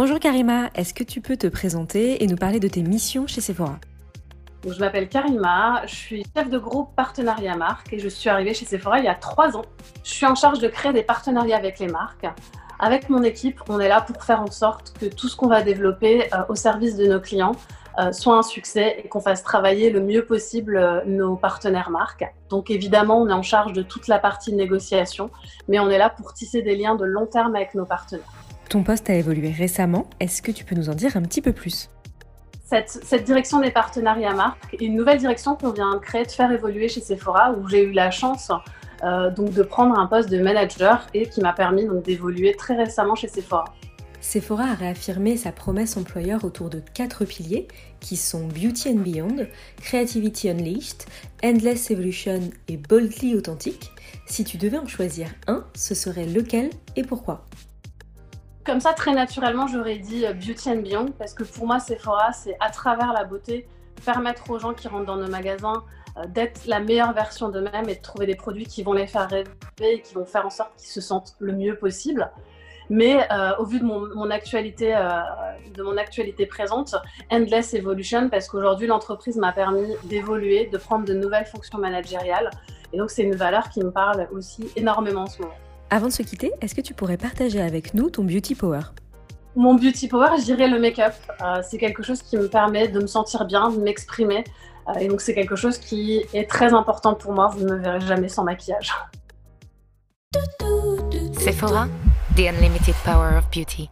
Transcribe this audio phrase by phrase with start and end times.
[0.00, 3.40] Bonjour Karima, est-ce que tu peux te présenter et nous parler de tes missions chez
[3.40, 3.80] Sephora
[4.64, 8.64] je m'appelle Karima, je suis chef de groupe partenariat marque et je suis arrivée chez
[8.64, 9.64] Sephora il y a trois ans.
[10.04, 12.28] Je suis en charge de créer des partenariats avec les marques.
[12.78, 15.62] Avec mon équipe, on est là pour faire en sorte que tout ce qu'on va
[15.62, 17.56] développer euh, au service de nos clients
[17.98, 22.24] euh, soit un succès et qu'on fasse travailler le mieux possible euh, nos partenaires marques.
[22.50, 25.28] Donc évidemment, on est en charge de toute la partie de négociation,
[25.66, 28.47] mais on est là pour tisser des liens de long terme avec nos partenaires.
[28.68, 31.52] Ton poste a évolué récemment, est-ce que tu peux nous en dire un petit peu
[31.52, 31.88] plus?
[32.64, 36.52] Cette, direction des partenariats marques est une nouvelle direction qu'on vient de créer, de faire
[36.52, 38.52] évoluer chez Sephora, où j'ai eu la chance
[39.02, 42.76] euh, donc de prendre un poste de manager et qui m'a permis donc d'évoluer très
[42.76, 43.64] récemment chez Sephora.
[44.20, 47.68] Sephora a réaffirmé sa promesse employeur autour de quatre piliers
[48.00, 49.46] qui sont Beauty and Beyond,
[49.80, 51.04] Creativity Unleashed,
[51.42, 53.92] Endless Evolution et Boldly Authentique.
[54.26, 57.46] Si tu devais en choisir un, ce serait lequel et pourquoi?
[58.68, 62.32] Comme ça, très naturellement, j'aurais dit euh, Beauty and Beyond parce que pour moi, Sephora,
[62.32, 63.66] c'est à travers la beauté,
[64.04, 65.84] permettre aux gens qui rentrent dans nos magasins
[66.18, 69.26] euh, d'être la meilleure version d'eux-mêmes et de trouver des produits qui vont les faire
[69.26, 69.48] rêver
[69.80, 72.30] et qui vont faire en sorte qu'ils se sentent le mieux possible.
[72.90, 74.94] Mais euh, au vu de mon, actualité,
[75.74, 76.94] de mon actualité présente,
[77.30, 82.50] Endless Evolution, parce qu'aujourd'hui l'entreprise m'a permis d'évoluer, de prendre de nouvelles fonctions managériales,
[82.92, 85.54] et donc c'est une valeur qui me parle aussi énormément en ce moment.
[85.90, 88.82] Avant de se quitter, est-ce que tu pourrais partager avec nous ton beauty power?
[89.56, 91.14] Mon beauty power, je dirais le make-up.
[91.40, 94.44] Euh, c'est quelque chose qui me permet de me sentir bien, de m'exprimer.
[94.88, 97.48] Euh, et donc c'est quelque chose qui est très important pour moi.
[97.48, 98.92] Vous ne me verrez jamais sans maquillage.
[101.38, 101.88] Sephora,
[102.36, 103.88] the unlimited power of beauty.